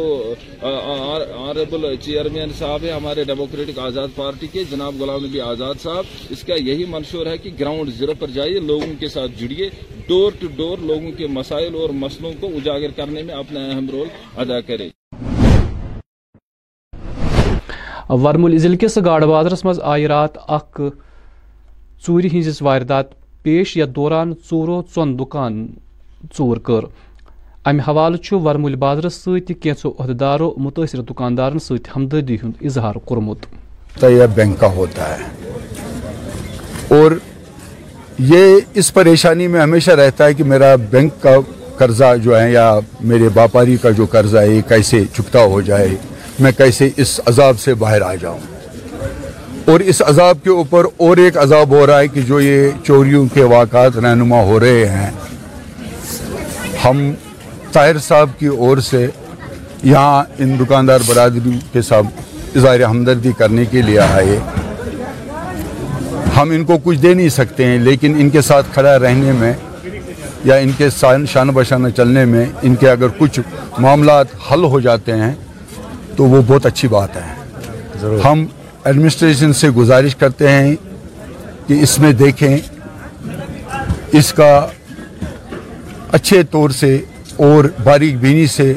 آنریبل 0.62 1.96
چیئرمین 2.02 2.52
صاحب 2.60 2.84
ہے 2.84 2.92
ہمارے 2.92 3.24
ڈیموکریٹک 3.24 3.80
آزاد 3.80 4.08
پارٹی 4.16 4.48
کے 4.52 4.63
جناب 4.72 5.02
غلام 5.02 5.25
نبی 5.25 5.40
آزاد 5.42 5.82
صاحب۔ 5.84 6.06
اس 6.30 6.44
کا 6.48 6.56
یہی 6.60 6.86
منشور 6.90 7.25
ہے 7.25 7.38
کہ 7.38 7.50
گراؤنڈ 7.60 7.94
زیرو 7.98 8.13
پر 8.20 8.30
جائیے 8.34 8.60
لوگوں 8.70 8.94
کے 9.00 9.08
ساتھ 9.08 9.40
جڑیے۔ 9.40 9.70
ڈور 10.08 10.32
ٹو 10.40 10.48
ڈور 10.56 10.78
لوگوں 10.78 11.12
کے 11.18 11.28
مسائل 11.28 11.76
اور 11.76 11.90
مسئلوں 11.90 12.32
کو 12.40 12.48
اجاگر 12.48 12.92
کرنے 12.96 13.24
میں 13.24 13.36
اپنا 13.36 13.60
اہم 13.60 13.90
رول 13.90 14.08
ادا 14.38 14.60
کرے۔ 14.62 14.90
ورمل 18.10 18.58
ضلع 18.58 18.76
کس 18.76 18.98
گاڑ 19.06 19.26
بازرس 19.26 19.66
مز 19.66 19.80
آئی 19.84 20.08
رات 20.08 20.38
اخ 20.48 20.82
ژوٗرِ 22.08 22.26
ہٕنٛزِس 22.32 22.62
واردات 22.62 23.06
پیش 23.44 23.78
یتھ 23.78 23.90
دوران 23.90 24.34
ژوٗرو 24.50 24.82
ژۄن 24.96 25.20
دُکان 25.20 25.68
ژوٗر 26.38 26.60
کٔر۔ 26.60 26.84
امہِ 27.66 27.82
حوالہٕ 27.88 28.22
چھُ 28.22 28.40
ورمُلۍ 28.42 28.76
بازرس 28.76 29.14
سۭتۍ 29.14 29.46
تہِ 29.48 29.56
کینٛژو 29.62 29.92
عہدٕدارو 30.00 30.54
مُتٲثر 30.58 31.02
دُکاندارن 31.02 31.60
سۭتۍ 31.60 31.92
ہمدردی 31.96 32.36
ہُنٛد 32.36 32.66
اظہار 32.66 32.96
کوٚرمُت۔ 32.96 33.46
بینک 34.36 34.60
کا 34.60 34.68
ہوتا 34.76 35.10
ہے۔ 35.10 35.24
اور 36.96 37.12
یہ 38.20 38.60
اس 38.74 38.93
پریشانی 38.93 39.48
میں 39.48 39.62
ہمیشہ 39.62 39.91
رہتا 39.91 40.25
ہے 40.25 40.34
کہ 40.34 40.43
میرا 40.43 40.75
بینک 40.75 41.13
کا 41.22 41.36
قرضہ 41.77 42.15
جو 42.24 42.41
ہے 42.41 42.51
یا 42.51 42.79
میرے 43.01 43.29
باپاری 43.34 43.77
کا 43.82 43.89
جو 43.89 44.05
قرضہ 44.05 44.38
ہے، 44.38 44.48
یہ 44.48 44.62
کیسے 44.67 45.03
چکتا 45.13 45.39
ہو 45.39 45.62
جائے؟ 45.62 45.88
میں 46.39 46.51
کیسے 46.58 46.89
اس 46.98 47.20
عذاب 47.25 47.60
سے 47.60 47.74
باہر 47.74 48.01
آ 48.01 48.15
جاؤں؟ 48.15 48.39
اور 49.65 49.79
اس 49.79 50.01
عذاب 50.01 50.38
کے 50.43 50.50
اوپر 50.50 50.86
اور 50.98 51.17
ایک 51.17 51.38
عذاب 51.38 51.70
ہو 51.70 51.88
رہا 51.88 52.00
ہے 52.00 52.08
کہ 52.08 52.22
جو 52.22 52.41
یہ 52.41 52.70
چوریوں 52.84 53.27
کے 53.34 53.43
واقعات 53.43 53.98
رہنما 53.98 54.43
ہو 54.43 54.60
رہے 54.60 54.86
ہیں۔ 54.86 55.12
ہم 56.86 57.13
طاہر 57.72 57.98
صاحب 57.98 58.29
کی 58.39 58.48
اور 58.48 58.77
سے 58.77 59.08
یہاں 59.84 60.24
ان 60.38 60.60
دکاندار 60.60 61.00
برادری 61.08 61.60
کے 61.72 61.82
ساتھ 61.82 62.05
اظہار 62.58 62.79
ہمدردی 62.79 63.32
کرنے 63.38 63.65
کے 63.65 63.82
لیے 63.82 64.00
آئے۔ 64.00 64.39
ہم 66.38 66.50
ان 66.50 66.63
کو 66.66 66.78
کچھ 66.84 67.00
دے 67.00 67.13
نہیں 67.13 67.30
سکتے 67.30 67.66
ہیں 67.66 67.78
لیکن 67.78 68.16
ان 68.20 68.30
کے 68.30 68.42
ساتھ 68.42 68.68
کھڑا 68.74 69.00
رہنے 69.00 69.32
میں 69.32 69.54
یا 70.44 70.56
ان 70.56 70.72
کے 70.78 70.90
شانہ 71.25 71.52
بشانہ 71.52 71.88
چلنے 71.90 72.25
میں 72.25 72.46
ان 72.62 72.75
کے 72.75 72.90
اگر 72.90 73.08
کچھ 73.18 73.40
معاملات 73.80 74.25
حل 74.52 74.63
ہو 74.63 74.80
جاتے 74.80 75.16
ہیں 75.16 75.34
تو 76.18 76.24
وہ 76.24 76.42
بہت 76.48 76.66
اچھی 76.66 76.88
بات 76.88 77.16
ہے۔ 77.16 78.18
ہم 78.25 78.46
ایڈمنسٹریشن 78.84 79.54
سے 79.54 79.70
گزارش 79.70 80.16
کرتے 80.16 80.50
ہیں 80.50 80.75
کہ 81.68 81.74
اس 81.82 82.00
میں 82.00 82.12
دیکھیں 82.13 82.58
اس 84.12 84.34
کا 84.34 84.68
اچھے 86.12 86.44
طور 86.44 86.70
سے 86.70 86.98
اور 87.38 87.66
باریک 87.84 88.18
بینی 88.18 88.48
سے 88.48 88.74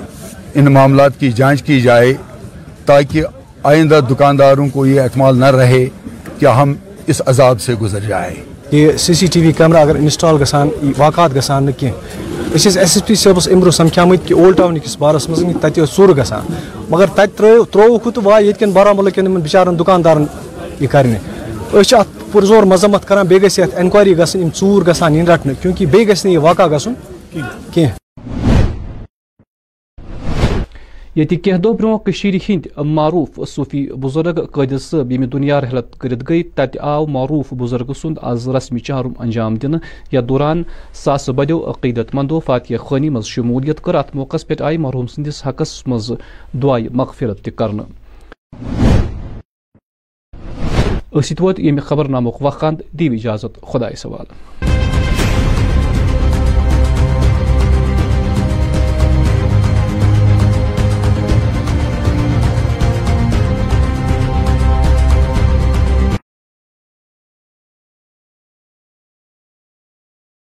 ان 0.55 0.73
معاملات 0.73 1.19
کی 1.19 1.33
جانچ 1.33 1.63
کی 1.63 1.81
جائے 1.81 2.15
تاکہ 2.85 3.25
آئندہ 3.63 4.01
دکانداروں 4.11 4.69
کو 4.69 4.87
یہ 4.87 5.01
اعتماد 5.01 5.33
نہ 5.35 5.51
رہے 5.51 5.87
کہ 6.39 6.47
ہم 6.47 6.75
اس 7.07 7.23
عذاب 7.27 7.61
سے 7.61 7.75
گزر 7.81 8.01
جائے۔ 8.09 8.35
یہ 8.71 8.97
C 8.99 9.15
C 9.15 9.27
T 9.33 9.41
V 9.41 9.53
camera 9.57 9.79
اگر 9.79 9.97
انسٹال 9.97 10.37
گسان 10.43 10.69
واقعات 10.99 11.37
گسان 11.37 11.65
نہ 11.65 11.71
کی 11.79 11.91
اس 12.55 12.67
ایس 12.67 12.77
ایس 12.77 12.99
پی 13.07 13.15
صبس 13.15 13.49
امرو 13.53 13.71
سمکھا 13.71 14.03
سمکھیمت 14.03 14.27
کہ 14.29 14.35
اول 14.35 14.53
ٹاؤن 14.57 14.79
کس 14.85 14.97
بارس 14.99 15.29
مزنگی 15.29 15.53
مز 15.55 15.79
اور 15.79 15.87
سور 15.87 16.09
گسان۔ 16.09 16.53
مگر 16.91 17.07
تتہ 17.07 17.47
ترووُکھ 17.73 18.09
تہٕ 18.15 18.25
واے 18.25 18.43
ییٚتہِ 18.43 18.59
کٮ۪ن 18.61 18.73
بارہمولہ 18.73 19.11
کٮ۪ن 19.11 19.27
یِمن 19.27 19.41
بِچارن 19.41 19.79
دُکاندارن 19.79 20.23
یہِ 20.23 20.83
یہ 20.83 20.87
کرنے 20.93 21.19
اس 21.73 21.89
چاہت 21.89 22.33
پر 22.33 22.45
زور 22.45 22.63
کران 22.63 22.99
کرن 23.07 23.27
بے 23.27 23.39
گسی 23.43 23.63
ہے 23.63 23.67
انکواری 23.81 24.17
گسن 24.19 24.43
ان 24.43 24.51
سور 24.55 24.83
گسان 24.87 25.15
ان 25.15 25.25
کیونکہِ 25.27 25.63
کیونکہ 25.63 25.87
بے 25.87 26.05
نہٕ 26.05 26.33
یہ 26.33 26.39
واقع 26.39 26.67
گسن 26.77 26.93
کینٛہہ 27.73 28.06
یہ 31.17 31.25
کی 31.25 31.53
دہ 31.55 31.69
برو 31.73 31.97
کشیر 31.99 32.35
ہند 32.49 32.67
معروف 32.77 33.39
صوفی 33.49 33.87
بزرگ 34.01 34.41
قدس 34.53 34.83
صب 34.83 35.13
یم 35.13 35.25
دنیا 35.25 35.61
رحلت 35.61 35.99
کرت 36.01 36.29
گئی 36.29 36.43
تت 36.57 36.77
آو 36.85 37.07
معروف 37.07 37.53
بزرگ 37.53 37.93
سند 37.93 38.19
آز 38.23 38.49
رسمی 38.49 38.81
چارم 38.81 39.13
انجام 39.19 39.55
دن 39.55 39.75
یا 40.13 40.21
دوران 40.21 40.63
ساس 40.95 41.29
بدو 41.31 41.59
عقیدت 41.71 42.15
مندو 42.15 42.41
فاتح 42.41 42.77
خانی 42.79 43.09
مز 43.09 43.27
شمولیت 43.27 43.81
کر 43.85 43.95
ات 43.95 44.15
موقع 44.17 44.37
پہ 44.49 44.63
آئی 44.63 44.77
مرحوم 44.79 45.07
سندس 45.07 45.43
حقس 45.47 45.83
مز 45.87 46.13
دعائے 46.63 46.89
مغفرت 46.93 47.43
تہ 47.45 47.51
کر 47.51 47.71
ووت 51.13 51.61
یم 51.61 51.81
خبر 51.81 52.09
نامک 52.09 52.43
وقان 52.43 52.77
دیو 52.93 53.13
اجازت 53.13 53.61
خدا 53.63 53.95
سوال 53.97 54.66